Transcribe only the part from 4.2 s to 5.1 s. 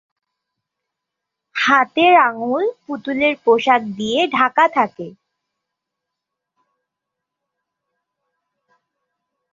ঢাকা থাকে।